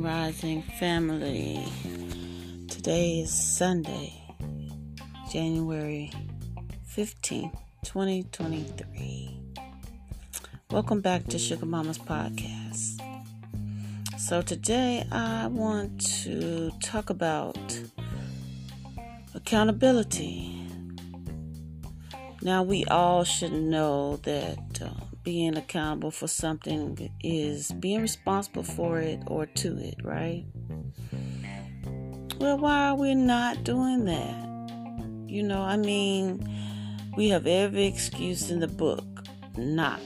Rising, 0.00 0.62
family. 0.62 1.62
Today 2.70 3.20
is 3.20 3.30
Sunday, 3.30 4.14
January 5.30 6.10
15th, 6.90 7.54
2023. 7.84 9.38
Welcome 10.70 11.02
back 11.02 11.26
to 11.26 11.38
Sugar 11.38 11.66
Mama's 11.66 11.98
podcast. 11.98 12.98
So, 14.18 14.40
today 14.40 15.06
I 15.12 15.48
want 15.48 16.00
to 16.22 16.70
talk 16.82 17.10
about 17.10 17.58
accountability. 19.34 20.66
Now, 22.40 22.62
we 22.62 22.86
all 22.86 23.24
should 23.24 23.52
know 23.52 24.16
that. 24.22 24.80
Uh, 24.82 25.09
being 25.22 25.56
accountable 25.56 26.10
for 26.10 26.26
something 26.26 27.10
is 27.22 27.72
being 27.72 28.00
responsible 28.00 28.62
for 28.62 29.00
it 29.00 29.20
or 29.26 29.46
to 29.46 29.76
it, 29.78 29.96
right? 30.02 30.44
Well, 32.38 32.58
why 32.58 32.88
are 32.88 32.94
we 32.94 33.14
not 33.14 33.64
doing 33.64 34.06
that? 34.06 34.50
You 35.28 35.42
know, 35.42 35.60
I 35.60 35.76
mean, 35.76 36.48
we 37.16 37.28
have 37.28 37.46
every 37.46 37.84
excuse 37.84 38.50
in 38.50 38.60
the 38.60 38.68
book 38.68 39.04
not 39.56 40.00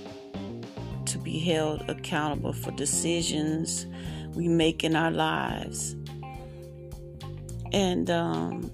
to 1.06 1.18
be 1.18 1.38
held 1.38 1.88
accountable 1.88 2.52
for 2.52 2.73
decisions 2.73 3.87
we 4.34 4.48
make 4.48 4.82
in 4.82 4.96
our 4.96 5.10
lives. 5.10 5.95
And 7.73 8.10
um, 8.10 8.70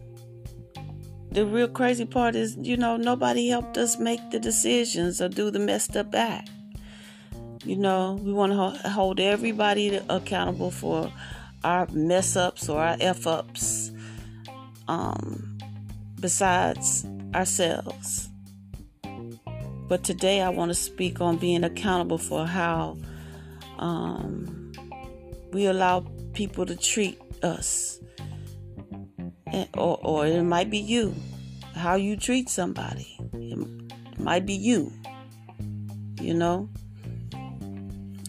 the 1.30 1.46
real 1.46 1.68
crazy 1.68 2.04
part 2.04 2.34
is, 2.34 2.56
you 2.56 2.76
know, 2.76 2.96
nobody 2.96 3.48
helped 3.48 3.78
us 3.78 3.98
make 3.98 4.30
the 4.30 4.40
decisions 4.40 5.20
or 5.20 5.28
do 5.28 5.50
the 5.50 5.58
messed 5.58 5.96
up 5.96 6.14
act. 6.14 6.50
You 7.64 7.76
know, 7.76 8.18
we 8.22 8.32
want 8.32 8.52
to 8.52 8.88
hold 8.88 9.20
everybody 9.20 10.00
accountable 10.08 10.70
for 10.70 11.12
our 11.62 11.86
mess 11.92 12.36
ups 12.36 12.68
or 12.68 12.80
our 12.80 12.96
f 13.00 13.26
ups, 13.26 13.92
um, 14.88 15.58
besides 16.18 17.06
ourselves. 17.34 18.28
But 19.88 20.04
today 20.04 20.40
I 20.40 20.48
want 20.48 20.70
to 20.70 20.74
speak 20.74 21.20
on 21.20 21.36
being 21.36 21.64
accountable 21.64 22.18
for 22.18 22.46
how 22.46 22.96
um, 23.78 24.72
we 25.52 25.66
allow 25.66 26.06
people 26.32 26.64
to 26.66 26.76
treat 26.76 27.20
us 27.42 28.00
or, 29.74 29.98
or 30.02 30.26
it 30.26 30.42
might 30.42 30.70
be 30.70 30.78
you, 30.78 31.14
how 31.74 31.96
you 31.96 32.16
treat 32.16 32.48
somebody. 32.48 33.16
It 33.32 34.18
might 34.18 34.46
be 34.46 34.54
you, 34.54 34.92
you 36.20 36.34
know. 36.34 36.68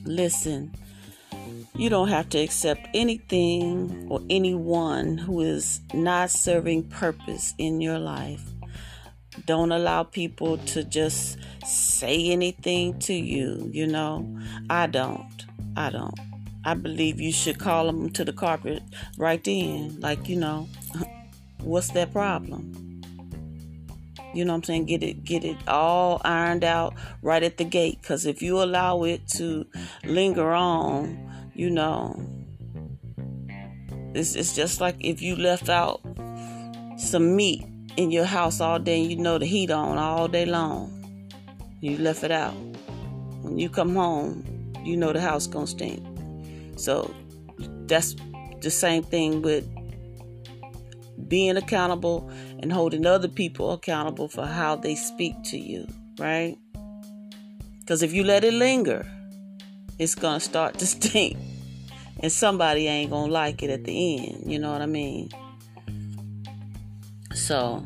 Listen, 0.04 0.74
you 1.76 1.90
don't 1.90 2.10
have 2.10 2.30
to 2.30 2.40
accept 2.40 2.88
anything 2.94 4.08
or 4.10 4.22
anyone 4.30 5.18
who 5.18 5.42
is 5.42 5.82
not 5.94 6.32
serving 6.32 6.90
purpose 6.90 7.54
in 7.58 7.82
your 7.82 8.00
life. 8.00 8.44
Don't 9.46 9.72
allow 9.72 10.04
people 10.04 10.58
to 10.58 10.84
just 10.84 11.38
say 11.66 12.30
anything 12.30 13.00
to 13.00 13.14
you, 13.14 13.70
you 13.72 13.88
know. 13.88 14.40
I 14.70 14.88
don't. 14.88 15.46
I 15.78 15.90
don't. 15.90 16.31
I 16.64 16.74
believe 16.76 17.20
you 17.20 17.32
should 17.32 17.60
call 17.60 17.86
them 17.86 18.10
to 18.12 18.24
the 18.24 18.34
carpet 18.34 18.84
right 19.18 19.44
then. 19.44 20.00
Like, 20.00 20.30
you 20.30 20.36
know, 20.36 20.68
what's 21.62 21.90
that 21.92 22.12
problem? 22.12 23.02
You 24.34 24.46
know 24.46 24.54
what 24.54 24.58
I'm 24.58 24.64
saying? 24.64 24.86
Get 24.86 25.04
it 25.04 25.24
get 25.26 25.44
it 25.44 25.58
all 25.68 26.22
ironed 26.24 26.64
out 26.64 26.94
right 27.22 27.44
at 27.44 27.58
the 27.58 27.66
gate. 27.66 28.02
Cause 28.02 28.26
if 28.26 28.42
you 28.42 28.64
allow 28.64 29.04
it 29.04 29.28
to 29.30 29.66
linger 30.06 30.52
on, 30.52 31.52
you 31.54 31.70
know, 31.70 32.16
it's 34.14 34.36
it's 34.36 34.56
just 34.56 34.80
like 34.80 34.96
if 35.00 35.22
you 35.22 35.36
left 35.36 35.68
out 35.68 36.02
some 36.98 37.36
meat 37.36 37.66
in 37.98 38.12
your 38.12 38.26
house 38.26 38.62
all 38.62 38.80
day 38.80 39.02
and 39.02 39.12
you 39.12 39.18
know 39.18 39.38
the 39.38 39.46
heat 39.46 39.72
on 39.72 39.98
all 39.98 40.28
day 40.28 40.46
long. 40.46 40.98
You 41.82 41.98
left 41.98 42.24
it 42.24 42.32
out. 42.32 42.54
When 43.42 43.58
you 43.58 43.70
come 43.70 43.96
home, 43.96 44.46
you 44.84 44.96
know 44.96 45.12
the 45.12 45.20
house 45.20 45.48
gonna 45.48 45.68
stink. 45.68 46.11
So 46.82 47.14
that's 47.88 48.16
the 48.62 48.72
same 48.72 49.04
thing 49.04 49.42
with 49.42 49.68
being 51.28 51.58
accountable 51.58 52.30
and 52.60 52.72
holding 52.74 53.06
other 53.06 53.28
people 53.28 53.72
accountable 53.72 54.28
for 54.28 54.46
how 54.46 54.76
they 54.76 54.96
speak 54.96 55.36
to 55.44 55.58
you, 55.58 55.88
right? 56.18 56.58
Because 57.80 58.04
if 58.04 58.14
you 58.14 58.24
let 58.24 58.44
it 58.44 58.54
linger, 58.54 59.06
it's 60.00 60.16
going 60.16 60.40
to 60.40 60.46
start 60.46 60.80
to 60.80 60.86
stink. 60.96 61.38
And 62.20 62.32
somebody 62.32 62.88
ain't 62.88 63.10
going 63.10 63.28
to 63.28 63.34
like 63.34 63.64
it 63.64 63.70
at 63.70 63.84
the 63.84 64.18
end. 64.18 64.52
You 64.52 64.60
know 64.60 64.72
what 64.72 64.82
I 64.82 64.86
mean? 64.86 65.30
So, 67.34 67.84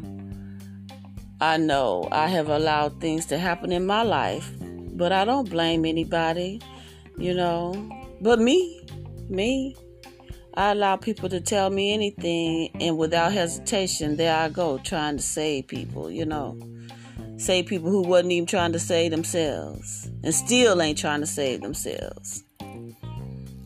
I 1.39 1.57
know 1.57 2.07
I 2.11 2.27
have 2.27 2.49
allowed 2.49 2.99
things 2.99 3.25
to 3.27 3.37
happen 3.37 3.71
in 3.71 3.85
my 3.85 4.03
life, 4.03 4.51
but 4.61 5.11
I 5.11 5.25
don't 5.25 5.49
blame 5.49 5.85
anybody, 5.85 6.61
you 7.17 7.33
know, 7.33 7.73
but 8.21 8.39
me. 8.39 8.85
Me. 9.29 9.75
I 10.57 10.71
allow 10.71 10.95
people 10.95 11.27
to 11.29 11.41
tell 11.41 11.69
me 11.69 11.93
anything, 11.93 12.69
and 12.79 12.97
without 12.97 13.33
hesitation, 13.33 14.15
there 14.15 14.35
I 14.35 14.47
go 14.47 14.77
trying 14.77 15.17
to 15.17 15.23
save 15.23 15.67
people, 15.67 16.09
you 16.09 16.25
know. 16.25 16.57
Save 17.37 17.65
people 17.65 17.89
who 17.89 18.03
wasn't 18.03 18.31
even 18.31 18.45
trying 18.45 18.71
to 18.71 18.79
save 18.79 19.11
themselves, 19.11 20.09
and 20.23 20.33
still 20.33 20.81
ain't 20.81 20.97
trying 20.97 21.19
to 21.19 21.27
save 21.27 21.59
themselves. 21.61 22.45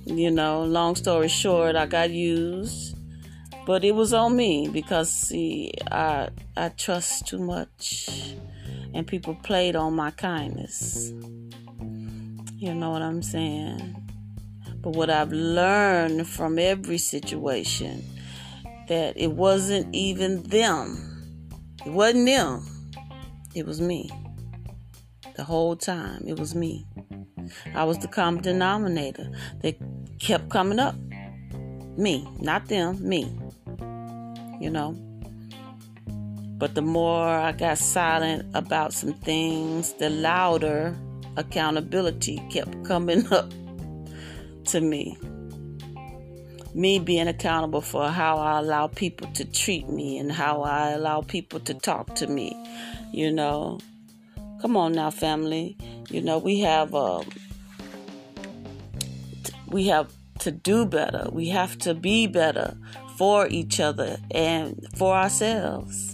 You 0.05 0.31
know, 0.31 0.63
long 0.63 0.95
story 0.95 1.27
short, 1.27 1.75
I 1.75 1.85
got 1.85 2.09
used, 2.09 2.97
but 3.67 3.83
it 3.83 3.93
was 3.93 4.11
on 4.11 4.35
me 4.35 4.67
because, 4.67 5.11
see, 5.11 5.71
I, 5.91 6.29
I 6.57 6.69
trust 6.69 7.27
too 7.27 7.37
much, 7.37 8.33
and 8.95 9.05
people 9.05 9.35
played 9.43 9.75
on 9.75 9.95
my 9.95 10.09
kindness. 10.09 11.11
You 12.57 12.73
know 12.73 12.89
what 12.89 13.03
I'm 13.03 13.21
saying? 13.21 14.08
But 14.81 14.95
what 14.95 15.09
I've 15.09 15.31
learned 15.31 16.27
from 16.27 16.57
every 16.57 16.97
situation 16.97 18.03
that 18.87 19.13
it 19.17 19.31
wasn't 19.31 19.93
even 19.93 20.41
them. 20.43 21.45
It 21.85 21.91
wasn't 21.91 22.25
them. 22.25 22.65
It 23.53 23.65
was 23.65 23.79
me. 23.79 24.09
The 25.35 25.43
whole 25.43 25.75
time 25.75 26.23
it 26.27 26.39
was 26.39 26.55
me. 26.55 26.85
I 27.73 27.83
was 27.83 27.99
the 27.99 28.07
common 28.07 28.41
denominator 28.41 29.29
that 29.61 29.75
kept 30.19 30.49
coming 30.49 30.79
up. 30.79 30.95
Me, 31.97 32.27
not 32.39 32.67
them, 32.67 33.07
me. 33.07 33.37
You 34.59 34.69
know. 34.69 34.97
But 36.57 36.75
the 36.75 36.81
more 36.81 37.27
I 37.27 37.51
got 37.53 37.77
silent 37.77 38.45
about 38.53 38.93
some 38.93 39.13
things, 39.13 39.93
the 39.93 40.09
louder 40.09 40.97
accountability 41.37 42.41
kept 42.49 42.83
coming 42.85 43.25
up 43.33 43.53
to 44.65 44.81
me. 44.81 45.17
Me 46.73 46.99
being 46.99 47.27
accountable 47.27 47.81
for 47.81 48.09
how 48.09 48.37
I 48.37 48.59
allow 48.59 48.87
people 48.87 49.27
to 49.33 49.45
treat 49.45 49.89
me 49.89 50.17
and 50.17 50.31
how 50.31 50.61
I 50.61 50.91
allow 50.91 51.21
people 51.21 51.59
to 51.61 51.73
talk 51.73 52.15
to 52.15 52.27
me. 52.27 52.55
You 53.11 53.31
know, 53.31 53.79
come 54.61 54.77
on 54.77 54.93
now, 54.93 55.09
family. 55.09 55.77
You 56.09 56.21
know, 56.21 56.37
we 56.37 56.59
have 56.59 56.93
um, 56.93 57.27
we 59.67 59.87
have 59.87 60.11
to 60.39 60.51
do 60.51 60.85
better. 60.85 61.27
We 61.31 61.49
have 61.49 61.77
to 61.79 61.93
be 61.93 62.27
better 62.27 62.77
for 63.17 63.47
each 63.47 63.79
other 63.79 64.17
and 64.31 64.87
for 64.95 65.13
ourselves. 65.15 66.08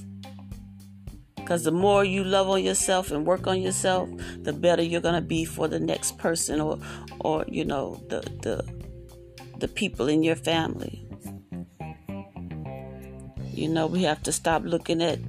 Because 1.45 1.63
the 1.63 1.71
more 1.71 2.03
you 2.03 2.23
love 2.23 2.49
on 2.49 2.63
yourself 2.63 3.11
and 3.11 3.23
work 3.23 3.45
on 3.45 3.61
yourself, 3.61 4.09
the 4.41 4.51
better 4.51 4.81
you're 4.81 4.99
gonna 4.99 5.21
be 5.21 5.45
for 5.45 5.67
the 5.67 5.79
next 5.79 6.17
person 6.17 6.59
or, 6.59 6.79
or 7.19 7.45
you 7.47 7.63
know, 7.63 8.01
the 8.09 8.21
the 8.41 8.65
the 9.59 9.67
people 9.67 10.07
in 10.07 10.23
your 10.23 10.35
family. 10.35 11.05
You 13.53 13.69
know, 13.69 13.85
we 13.85 14.01
have 14.01 14.23
to 14.23 14.31
stop 14.31 14.63
looking 14.65 15.03
at 15.03 15.19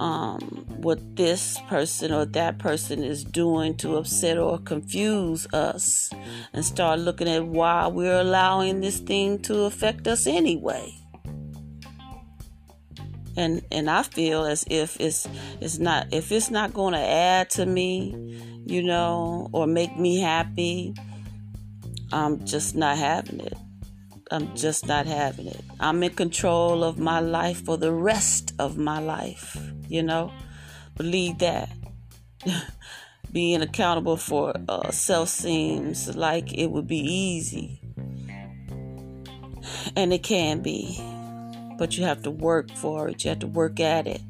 um, 0.00 0.40
what 0.78 1.14
this 1.14 1.60
person 1.68 2.12
or 2.12 2.24
that 2.24 2.58
person 2.58 3.04
is 3.04 3.22
doing 3.22 3.76
to 3.76 3.98
upset 3.98 4.38
or 4.38 4.58
confuse 4.58 5.46
us 5.54 6.10
and 6.52 6.64
start 6.64 6.98
looking 6.98 7.28
at 7.28 7.46
why 7.46 7.86
we're 7.86 8.18
allowing 8.18 8.80
this 8.80 8.98
thing 8.98 9.38
to 9.42 9.60
affect 9.60 10.08
us 10.08 10.26
anyway 10.26 10.92
and 13.36 13.62
and 13.70 13.90
I 13.90 14.02
feel 14.02 14.44
as 14.44 14.64
if 14.68 15.00
it's 15.00 15.28
it's 15.60 15.78
not 15.78 16.12
if 16.12 16.32
it's 16.32 16.50
not 16.50 16.74
going 16.74 16.94
to 16.94 17.00
add 17.00 17.50
to 17.50 17.66
me, 17.66 18.14
you 18.66 18.82
know, 18.82 19.48
or 19.52 19.66
make 19.66 19.96
me 19.98 20.20
happy, 20.20 20.94
I'm 22.12 22.44
just 22.44 22.74
not 22.74 22.98
having 22.98 23.40
it. 23.40 23.54
I'm 24.30 24.54
just 24.56 24.86
not 24.86 25.06
having 25.06 25.46
it. 25.46 25.62
I'm 25.78 26.02
in 26.02 26.14
control 26.14 26.84
of 26.84 26.98
my 26.98 27.20
life 27.20 27.64
for 27.64 27.76
the 27.76 27.92
rest 27.92 28.54
of 28.58 28.78
my 28.78 28.98
life, 28.98 29.58
you 29.88 30.02
know. 30.02 30.32
Believe 30.96 31.38
that. 31.38 31.68
Being 33.32 33.62
accountable 33.62 34.16
for 34.16 34.54
uh, 34.68 34.90
self 34.90 35.28
seems 35.28 36.14
like 36.16 36.52
it 36.52 36.70
would 36.70 36.86
be 36.86 36.98
easy. 36.98 37.80
And 39.96 40.12
it 40.12 40.22
can 40.22 40.60
be. 40.60 41.11
But 41.78 41.96
you 41.96 42.04
have 42.04 42.22
to 42.22 42.30
work 42.30 42.70
for 42.70 43.08
it. 43.08 43.24
You 43.24 43.30
have 43.30 43.40
to 43.40 43.46
work 43.46 43.80
at 43.80 44.06
it. 44.06 44.20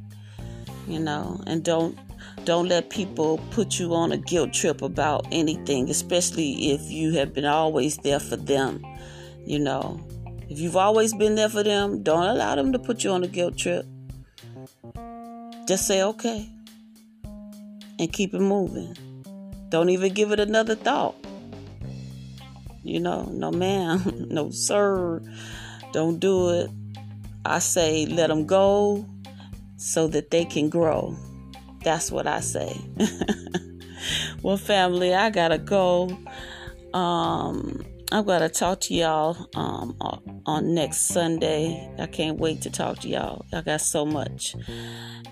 You 0.87 0.99
know, 0.99 1.43
and 1.47 1.65
don't 1.65 1.99
don't 2.45 2.69
let 2.69 2.91
people 2.91 3.39
put 3.51 3.79
you 3.79 3.95
on 3.95 4.11
a 4.11 4.17
guilt 4.17 4.53
trip 4.53 4.83
about 4.83 5.27
anything, 5.31 5.89
especially 5.91 6.73
if 6.73 6.91
you 6.91 7.13
have 7.13 7.33
been 7.35 7.45
always 7.45 7.99
there 7.99 8.19
for 8.21 8.37
them. 8.37 8.85
You 9.47 9.61
know, 9.61 10.01
if 10.49 10.59
you've 10.59 10.77
always 10.77 11.15
been 11.15 11.35
there 11.35 11.49
for 11.49 11.63
them, 11.63 12.03
don't 12.03 12.25
allow 12.25 12.55
them 12.57 12.73
to 12.73 12.79
put 12.79 13.05
you 13.05 13.11
on 13.11 13.23
a 13.23 13.29
guilt 13.29 13.57
trip. 13.57 13.87
Just 15.67 15.87
say 15.87 16.03
okay 16.03 16.49
and 17.99 18.13
keep 18.13 18.35
it 18.35 18.41
moving. 18.41 18.97
Don't 19.69 19.89
even 19.91 20.13
give 20.13 20.33
it 20.33 20.41
another 20.41 20.75
thought. 20.75 21.15
You 22.83 22.99
know, 22.99 23.25
no 23.33 23.53
ma'am, 23.53 24.27
no 24.31 24.51
sir, 24.51 25.23
don't 25.93 26.19
do 26.19 26.51
it. 26.51 26.71
I 27.45 27.59
say 27.59 28.07
let 28.07 28.29
them 28.29 28.47
go 28.47 29.07
so 29.77 30.07
that 30.09 30.31
they 30.31 30.45
can 30.45 30.69
grow. 30.69 31.17
That's 31.83 32.11
what 32.13 32.27
I 32.27 32.41
say. 32.41 32.77
well, 34.43 34.57
family, 34.57 35.15
I 35.15 35.31
gotta 35.31 35.59
go. 35.59 36.17
Um, 36.95 37.85
I'm 38.13 38.25
gonna 38.27 38.49
talk 38.49 38.81
to 38.83 38.95
y'all 38.95 39.49
um, 39.55 39.97
on 40.47 40.75
next 40.75 41.09
Sunday. 41.09 41.91
I 41.99 42.07
can't 42.07 42.39
wait 42.39 42.61
to 42.63 42.71
talk 42.71 43.01
to 43.01 43.09
y'all. 43.09 43.47
I 43.53 43.63
got 43.63 43.81
so 43.81 44.05
much. 44.05 44.55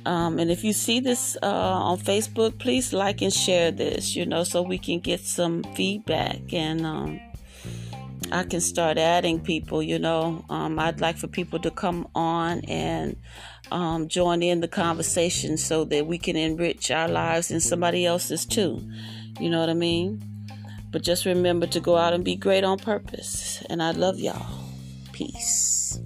Um, 0.06 0.38
and 0.38 0.50
if 0.50 0.64
you 0.64 0.72
see 0.72 1.00
this 1.00 1.36
uh, 1.42 1.46
on 1.46 1.98
Facebook, 1.98 2.58
please 2.58 2.92
like 2.92 3.20
and 3.20 3.32
share 3.32 3.70
this, 3.70 4.16
you 4.16 4.24
know, 4.24 4.44
so 4.44 4.62
we 4.62 4.78
can 4.78 5.00
get 5.00 5.20
some 5.20 5.62
feedback 5.74 6.54
and 6.54 6.86
um, 6.86 7.20
I 8.32 8.44
can 8.44 8.60
start 8.60 8.98
adding 8.98 9.40
people, 9.40 9.82
you 9.82 9.98
know. 9.98 10.44
Um, 10.48 10.78
I'd 10.78 11.00
like 11.00 11.16
for 11.16 11.26
people 11.26 11.58
to 11.60 11.70
come 11.70 12.08
on 12.14 12.60
and 12.66 13.16
um, 13.70 14.08
join 14.08 14.42
in 14.42 14.60
the 14.60 14.68
conversation 14.68 15.56
so 15.56 15.84
that 15.86 16.06
we 16.06 16.18
can 16.18 16.36
enrich 16.36 16.90
our 16.90 17.08
lives 17.08 17.50
and 17.50 17.62
somebody 17.62 18.06
else's 18.06 18.46
too. 18.46 18.80
You 19.38 19.50
know 19.50 19.60
what 19.60 19.70
I 19.70 19.74
mean? 19.74 20.22
But 20.90 21.02
just 21.02 21.24
remember 21.24 21.66
to 21.68 21.80
go 21.80 21.96
out 21.96 22.12
and 22.12 22.24
be 22.24 22.36
great 22.36 22.64
on 22.64 22.78
purpose. 22.78 23.62
And 23.70 23.82
I 23.82 23.92
love 23.92 24.18
y'all. 24.18 24.46
Peace. 25.12 26.00